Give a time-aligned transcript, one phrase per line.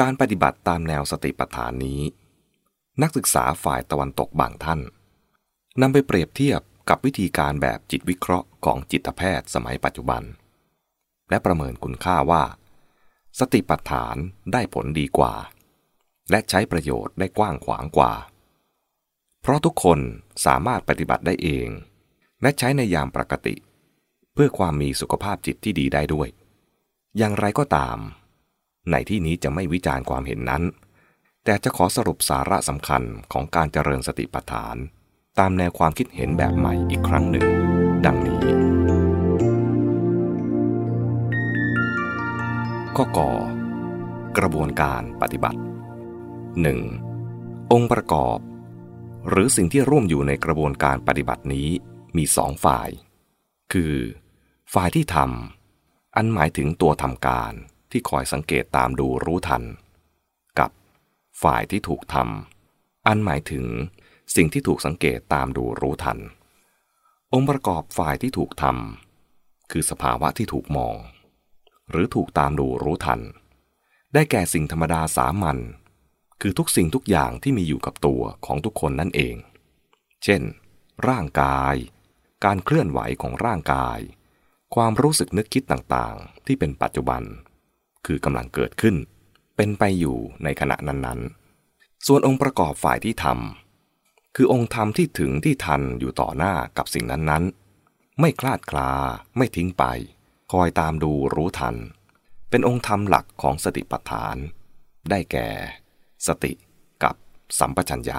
[0.00, 2.00] การปฏิบัติตามแนวสติปัฏฐานนี้
[3.02, 4.80] นักศึกษาฝ่ายตะวันตกบางท่าน
[5.80, 10.22] นำไปเปรียบเทียบกับวิธีการแบบจิตวิเคราะห์ของจิตแพทย์สมัยปัจจุบัน
[11.30, 12.44] และประเมินคุณค่าว่า
[13.38, 14.16] สติปัฏฐาน
[14.52, 15.34] ได้ผลดีกว่า
[16.30, 18.12] และใช้ประโยชน์ได้กว้างขวางกว่า
[19.40, 19.98] เพราะทุกคน
[20.46, 21.68] สามารถปฏิบัติได้เอง
[22.42, 23.54] และใช้ในยามปกติ
[24.34, 26.28] เพื่อความมีสุขภาพจิตที่ดีได้ด้วย
[27.18, 27.98] อย่างไรก็ตาม
[28.90, 30.62] ในที่นี้จะไม่วิจารณ์ความเห็นนั้น
[31.44, 33.02] แต่จะขอสรุปสาระสำคัญ
[33.32, 34.76] ของการเจริญสติปัฏฐาน
[35.38, 37.46] ตามแนวความคิดเห็นแบบใหม่อีกครั้งหนึ่ง
[38.06, 38.40] ดังนี้
[42.96, 43.32] ข้อกอ
[44.38, 45.60] กระบวนการปฏิบัติ
[46.84, 47.72] 1.
[47.72, 48.38] องค์ประกอบ
[49.28, 51.68] หรือสิ่งที่ร่วมอยู่ในกระบวนการปฏิบัตินี้
[52.16, 52.88] มีสองฝ่าย
[53.72, 53.94] คือ
[54.74, 57.54] ฝ่ายที่ทำอันหมายถึงตัวทำการ
[57.96, 59.62] ที่คอยสังเกตตามดูรู้ทัน
[60.58, 60.70] กับ
[61.42, 63.66] ฝ่ายที่ถูกทำอันหมายถึง
[64.36, 66.18] สิ่งที่ถูกสังเกตตามดูรู้ทัน
[67.32, 70.96] องค์ประกอบฝ่ายที่ถูกทำคือสภาวะที่ถูกมอง
[71.90, 73.20] หรือถูกตามดูรู้ทัน
[74.14, 75.58] ได้แก่สิ่งธรรมดาสามัญ
[76.40, 79.36] คือทุกสิ่งทุกอย่างที่มีอยู่กับตัวของทุกคนนั่นเอง
[80.24, 80.42] เช่น
[81.08, 81.74] ร่างกาย
[82.44, 83.98] การเคลื่อนไหวของร่างกาย
[84.74, 87.24] ความรู้สึกนึกคิดต่างๆ ที่เป็นปัจจุบัน
[88.06, 88.96] คือกำลังเกิดขึ้น
[89.56, 98.90] เป็นไปอยู่ในขณะนั้นๆ ส่วนองค์ประกอบฝ่ายที่ทำคือองค์ธรรมที่ถึงที่ทันอยู่ต่อหน้ากับสิ่งนั้นๆ ไม่คลาดคลา
[99.36, 99.84] ไม่ทิ้งไป
[100.52, 101.76] คอยตามดูรู้ทัน
[102.50, 104.36] เป็นองค์ธรรมหลักของสติปัฏฐาน
[105.10, 105.48] ได้แก่
[106.26, 106.52] สติ
[107.02, 107.14] กับ
[107.58, 108.18] สัมปชัญญะ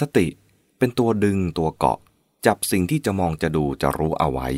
[0.00, 0.26] สติ
[0.78, 1.98] เป็นตัวดึงตัวเกาะ
[2.46, 4.48] จับสิ่งที่จะมองจะดูจะรู้เอาไว้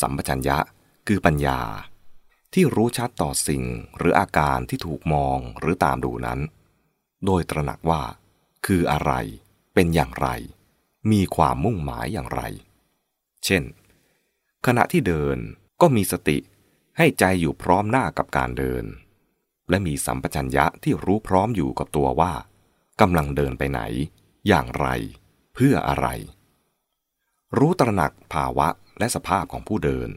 [0.00, 0.58] สัมปชัญญะ
[1.06, 1.58] คือปัญญา
[2.54, 3.64] ที่รู้ชัดต่อสิ่ง
[3.98, 6.40] หรืออาการที่ถูกมองหรือตามดูนั้น
[7.24, 8.02] โดยตระหนักว่า
[8.66, 9.12] คืออะไร
[9.74, 10.28] เป็นอย่างไร
[11.10, 12.42] มีความมุ่งหมายอย่างไร
[13.44, 13.62] เช่น
[14.66, 15.38] ขณะที่เดิน
[15.80, 16.38] ก็มีสติ
[16.98, 18.84] ให้ใจอยู่พร้อมหน้ากับการเดิน
[19.70, 22.32] และมีสัมปชัญญะที่รู้พร้อมอยู่กับตัวว่า
[23.00, 23.80] กำลังเดินไปไหน
[24.48, 24.86] อย่างไร
[25.54, 26.06] เพื่ออะไร
[27.58, 28.68] รู้ตระหนักภาวะ
[28.98, 30.10] และสภาพของผู้เดิน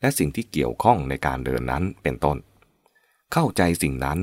[0.00, 2.36] และสิ่งที่เกี่ยวข้องในการเดินนั้นเป็นต้น
[3.32, 4.18] เข้าใจสิ่งนั้น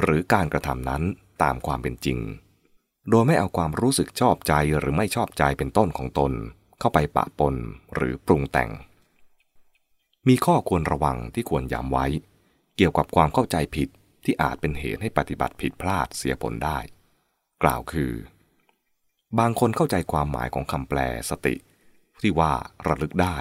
[0.00, 1.02] หรือการกระทำนั้น
[1.42, 2.18] ตามความเป็นจริง
[3.10, 6.32] โดยไม่เอาความรู้สึกชอบใจหรือไม่ชอบใจเป็นต้นของตน
[6.78, 7.54] เข้าไปปะปน
[7.94, 8.70] หรือปรุงแต่ง
[10.28, 12.06] มีข้อควรระวังที่ควรย้ำไว้
[12.76, 13.88] เกี่ยวกับความเข้าใจผิด
[14.24, 16.78] ที่อาจเป็นเหตุให้ปฏิบัติผิดพลาดเสียผลได้
[17.62, 18.12] กล่าวคือ
[19.38, 20.98] บางคนเข้าใจความหมายของคำแปล
[21.30, 21.54] สติ
[22.20, 22.52] ที่ว่า
[22.86, 23.36] ระลึกได้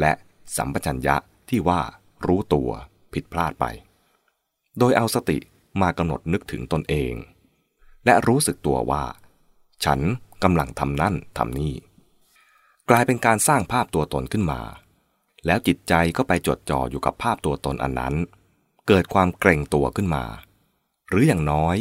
[0.00, 0.12] และ
[0.56, 1.16] สัมปชัญญะ
[1.48, 1.80] ที่ว่า
[2.26, 2.70] รู้ตัว
[3.12, 3.64] ผิดพลาดไป
[4.78, 5.38] โดยเอาสติ
[5.80, 7.14] มากำหนดนึกถึงตนเอง
[8.04, 9.04] และรู้สึกตัวว่า
[9.84, 10.00] ฉัน
[10.42, 11.74] กำลังทำนั่นทำนี่
[12.90, 14.60] กลายเป็นการสร้างภาพตัวตนขึ้นมา
[15.46, 18.14] แล้วจิตใจก็ไปจดจ่ออยู่กับภาพตัวตนอันนั้น
[18.88, 20.24] เกิดความเกรงตัวขึ้นมา
[21.08, 21.76] หรืออย่างน้อย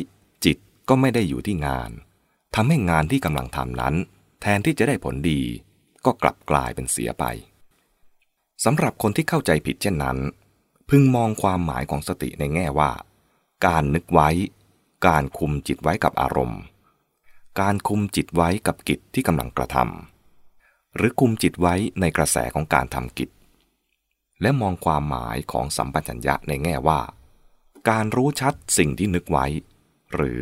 [0.46, 0.58] จิต
[0.90, 1.92] ก็ไม่ได้อยู่ที่งาน
[2.56, 3.96] ทำให้งานที่กำลังทำนั้น
[4.42, 5.42] แทนที่จะได้ผลดี
[6.06, 7.24] ก็กลับกลายเป็นเสียไป
[8.64, 10.18] สำหรับคนที่เข้าใจผิดเช่นนั้น
[10.90, 12.92] พึงมองความหมายของสติในแง่ว่า
[13.66, 14.30] การนึกไว้
[15.08, 16.62] การคุมจิตไว้กับอารมณ์
[17.62, 23.30] การคุมจิตไว้กับกิจที่กำลังกระทำหรือคุมจิตไว้ในกระแสของการทำกิจ
[24.42, 27.02] และมองความหมายของสัมปชัญญะในแง่ว่า
[27.90, 29.46] การรู้ชัดสิ่งที่นึกไว้
[30.14, 30.42] หรือ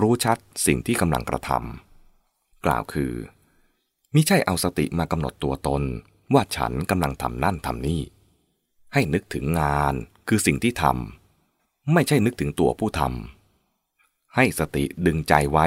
[0.00, 3.12] รู้ชัดสิ่งที่กำลังกระทำกล่าวคือ
[4.14, 5.82] มิใช่เอาสติมากำหนดตัวตน
[6.34, 8.02] ว่าฉันกำลังทำนั่นทำนี่
[8.92, 9.94] ให้นึกถึงงาน
[10.28, 15.66] คือสิ่งที่ทำไม่ใช่นึกถึงตัวผู้ทำให้สติดึงใจไว้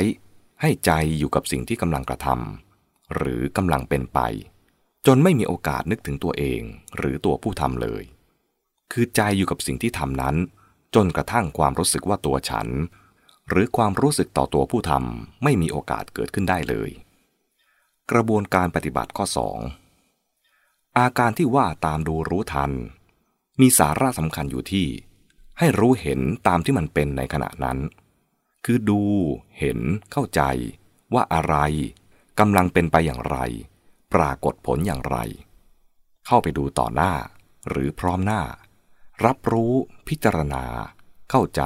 [0.62, 4.20] ให้ใจอยู่กับสิ่งที่กำลังกระทำหรือกำลังเป็นไป
[5.08, 6.62] จนไม่มีโอกาสนึกถึงตัวเอง
[6.98, 8.04] หรือตัวผู้ทำเลย
[8.92, 10.36] คือใจอยู่กับสิ่งที่ทำนั้น
[10.96, 12.68] จนกระทั่งความรู้สึกว่าตัวฉัน
[13.50, 16.90] หรือความรู้สึกต่อตัวผู้ทำไม่มีโอกาสเกิดขึ้นได้เลย
[18.12, 19.26] กระบวนการปฏิบัติข้อ
[19.58, 19.89] 2
[21.00, 22.72] อาการที่ว่าตามดูรู้ทัน
[23.60, 24.88] มีสาระสำคัญอยู่ที่
[25.60, 27.78] ให้รู้เห็นตามที่มันเป็นในขณะนั้น
[28.66, 29.02] คือดู
[29.60, 29.80] เห็น
[30.12, 30.42] เข้าใจ
[31.14, 31.56] ว่าอะไร
[32.40, 33.38] กำลังเป็นไปอย่างไร
[34.14, 35.18] ปรากฏผลอย่างไร
[36.26, 37.14] เข้าไปดูต่อหน้า
[37.70, 38.42] หรือพร้อมหน้า
[39.26, 39.74] รับรู้
[40.08, 40.64] พิจารณา
[41.30, 41.64] เข้าใจ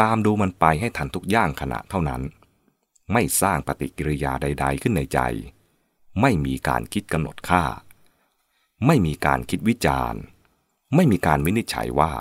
[0.00, 2.22] ตามดูมันไปให้ทันทุกย่างขณะเท่านั้น
[3.12, 5.20] ไม่สร้างปฏิกิริยาใด ๆ ขึ้นในใจ
[6.20, 7.64] ไม่มีการคิดกำหนดค่า
[8.86, 10.20] ไม่มีการคิดวิจารณ์
[10.94, 12.12] ไม่มีการวินิจฉัยว่า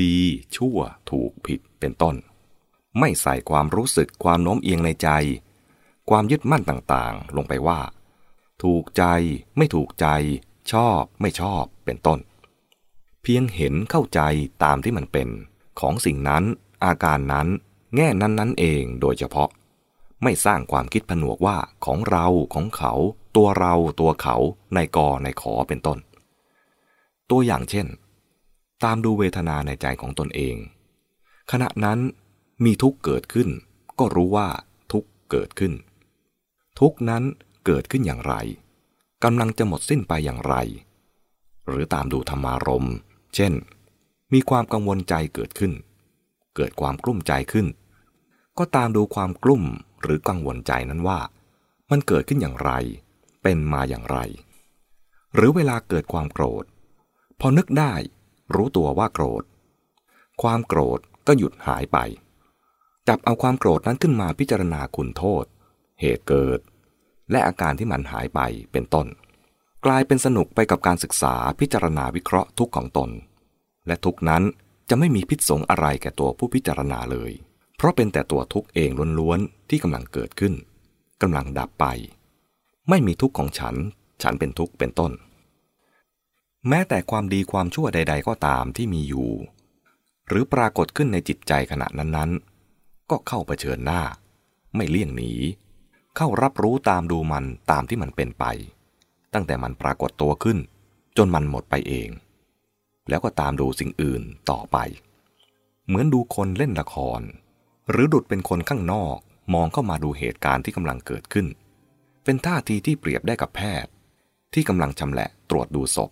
[0.00, 0.16] ดี
[0.56, 0.78] ชั่ว
[1.10, 2.16] ถูกผิดเป็นต้น
[2.98, 5.08] ไม่ใส่ความรู้สึกความโน้มเอียงในใจ
[6.10, 7.80] ความยึดมั่นต่างๆ ลงไปว่า
[8.62, 9.04] ถูกใจ
[9.56, 10.06] ไม่ถูกใจ
[10.72, 12.18] ชอบไม่ชอบเป็นต้น
[13.22, 14.20] เพียงเห็นเข้าใจ
[14.64, 15.28] ตามที่มันเป็น
[15.80, 16.44] ของสิ่งนั้น
[16.84, 17.48] อาการนั้น
[17.94, 19.48] แง่นั้นนั้นเองโดยเฉพาะ
[20.22, 22.94] ไม่สร้างความคิดผนวกว่าของเราของเขา
[23.36, 24.36] ตัวเราตัวเขา
[24.74, 25.98] ในกอในขอเป็นต้น
[27.30, 27.86] ตัวอย่างเช่น
[28.84, 30.56] ตามดูเวทนาในใจของตนเอง
[31.50, 31.98] ขณะนั้น
[32.64, 33.48] มีทุกเกิดขึ้น
[33.98, 34.48] ก็รู้ว่า
[34.92, 35.72] ทุกเกิดขึ้น
[36.80, 37.22] ทุกนั้น
[37.66, 38.34] เกิดขึ้นอย่างไร
[39.24, 40.54] กำลังจะหมดสิ้นไปอย่างไร
[41.66, 42.94] หรือตามดูธรรมารมณ์
[43.34, 43.52] เช่น
[44.32, 45.72] มีความกังวลใจเกิดขึ้น
[46.56, 47.66] เกิดความกลุ้มใจขึ้น
[48.58, 49.64] ก็ตามดูความกลุ้ม
[50.02, 51.18] หรือกังวลใจนั้นว่า
[51.90, 52.70] มันเกิดขึ้นอย่างไร
[53.44, 54.18] เป็นมาอย่างไร
[55.34, 56.64] หรือเวลาเกิดความโกรธ
[57.40, 57.94] พอนึกได้
[58.54, 59.44] รู้ตัวว่าโกรธ
[60.42, 61.98] ความโกรธก็หยุดหายไป
[63.08, 65.44] จับเอาความโกรธนั้นขึ้นมาพิจารณาคุณโทษ
[66.00, 66.60] เหตุเกิด
[67.30, 68.40] และอาการที่มันหายไป
[68.72, 69.06] เป็นต้น
[69.84, 73.10] กลายเป็นสนุกไปกับการศึกษาพิจารณาวิเคราะห์ทุกของตน
[73.86, 74.42] และทุกนั้น
[74.88, 77.32] จะไม่มีพิษสงอะไรแก่ตัวผู้พิจารณาเลย
[77.76, 80.54] เพราะเป็นแต่ตัวทุกเองล้วนๆที่กำลังเกิดขึ้น
[81.22, 81.86] กำลังดับไป
[82.88, 83.74] ไม่มีทุกข์ของฉัน
[84.22, 85.12] ฉันเป็นทุกข์เป็นต้น
[86.68, 89.30] แม้แต่ความดีความชั่วใด ๆ ก็ตามที่มีอยู่
[90.28, 94.02] หรือปรากฏขึ้นในจิตใจขณะนั้นๆ ก็เข้าเผชิญหน้า
[94.76, 95.32] ไม่เลี่ยงหนี
[96.16, 98.44] เข้ารับรู้ตามดูมันตามที่มันเป็นไป
[99.34, 100.58] ตั้งแต่มันปรากฏตัวขึ้น
[101.16, 102.08] จนมันหมดไปเอง
[103.08, 104.76] แล้วก็ตามดูสิ่งอื่นต่อไป
[105.86, 107.20] เหมือนดูคนเล่นละคร
[107.90, 109.16] หรือดุดเป็นคนข้างนอก
[109.54, 111.46] มองเข้ามาดูเหตุการณ์ที่กำลังเกิดขึ้น
[112.24, 113.92] เป็นท่าทีที่เปรียบได้กับแพทย์
[114.54, 116.10] ที่กำลังชำแหละตรวจดูศพ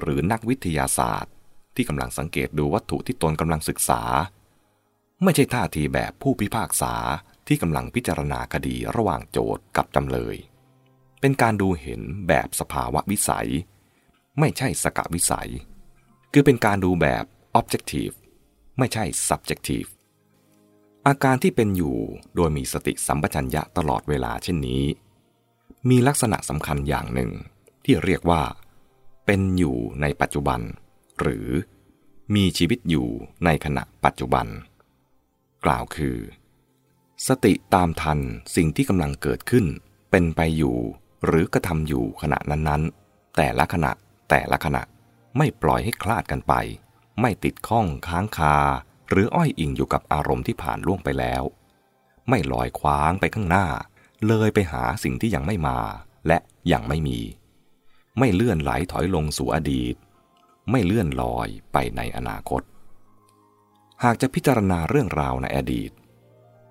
[0.00, 1.32] หรือนักวิทยาศาสตร์
[1.74, 4.02] ที่กำลังสังเกตดูวัตถุที่ตนกำลังศึกษา
[5.22, 6.94] ไม่ใช่ท่าทีแบบผู้พิพากษา
[7.46, 10.36] ที่กำลังพิจารณาคดีระหว่างโจทย์กับจำเลย
[11.20, 13.50] เป็นการดูเห็นแบบสภาวะวิสัย
[14.38, 15.50] ไม่ใช่สกวิสัย
[16.32, 17.24] คือเป็นการดูแบบ
[17.60, 18.14] objective
[18.78, 19.88] ไม่ใช่ subjective
[21.06, 21.96] อาการที่เป็นอยู่
[22.36, 24.82] โดยมีสติสัมปชัญญะตลอดเวลาเช่นนี้
[25.90, 27.30] มีลักษณะสำคัญอย่างหนึ่ง
[27.84, 28.42] ที่เรียกว่า
[29.26, 30.60] เป็นอยู่ในปัจจุบัน
[31.20, 31.48] หรือ
[32.34, 33.08] มีชีวิตอยู่
[33.44, 34.46] ในขณะปัจจุบัน
[35.64, 36.18] กล่าวคือ
[37.28, 38.18] สติตามทัน
[38.56, 39.66] สิ่งที่กำลังเกิดขึ้น
[40.10, 40.76] เป็นไปอยู่
[41.24, 43.92] หรือกระทำอยู่ขณะนั้นๆ แต่ละขณะ
[44.30, 44.82] แต่ละขณะ
[45.36, 46.54] ไม่ปล่อยให้คลาดกันไป
[47.20, 48.56] ไม่ติดข้องค้างคา
[49.08, 51.42] หรืออ้อยอิงอยู่กับอารมณ์ที่ผ่านล่วงไปแล้ว
[52.28, 53.66] ไม่ลอยคว้างไปข้างหน้า
[54.26, 55.78] เลยไปหาสิ่งที่ยังไม่มา
[56.26, 56.38] และ
[56.72, 57.20] ยังไม่มี
[58.18, 59.94] ไม่เลื่อนไหลถอยลงสู่อดีต
[60.70, 62.62] ไม่เลื่อนลอยไปในอนาคต
[64.04, 65.90] หากจะพิจารณาเรื่องราวในอดีต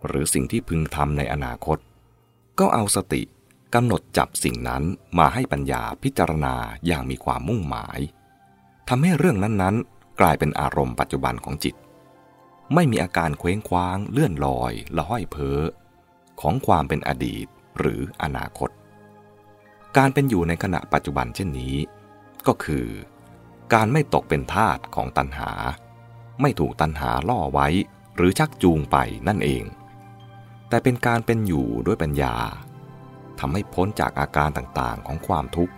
[0.05, 1.77] หรือสิ่งที่พึงทำในอนาคต
[2.59, 3.21] ก็เอาสติ
[3.73, 4.83] กำหนดจับสิ่งนั้น
[5.19, 6.55] มาให้ปัญญาพิจารณา
[6.85, 7.99] อย่างมีความมุ่งหมาย
[8.89, 11.75] ทำให้เรื่องนั้นๆ กลายเป็นอารมณ์ปัจจุบันของจิต
[12.73, 15.59] ไม่มีอาการเคว้งคว้างเลื่อนลอยละห้อยเพ้อ
[16.41, 17.45] ของความเป็นอดีต
[17.79, 18.69] หรืออนาคต
[19.97, 21.75] การเป็นอยู่ในขณะปัจจุบันเช่นนี้
[22.47, 22.87] ก็คือ
[23.73, 25.51] การไม่ตกเป็นทาสของตัณหา
[26.41, 27.67] ไม่ถูกตัณหาล่อไว้
[28.15, 29.63] หรือชักจูงไปนั่นเอง
[30.69, 32.35] แต่เป็นการเป็นอยู่ด้วยปัญญา
[33.39, 35.73] ทำให้พ้นจากอาการต่างๆของความทุกข์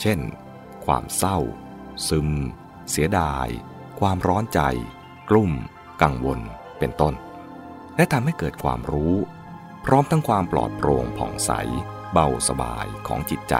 [0.00, 0.18] เช่น
[0.84, 1.38] ความเศร้า
[2.08, 2.28] ซึม
[2.90, 3.48] เสียดาย
[4.00, 4.60] ความร้อนใจ
[5.30, 5.52] กลุ่ม
[6.02, 6.40] กังวล
[6.78, 7.14] เป็นต้น
[7.96, 9.14] และทำให้เกิดความรู้
[9.84, 11.50] พร้อมทั้งความปลอดโปร่งผ่องใส
[12.12, 13.54] เบาสบายของจิตใจ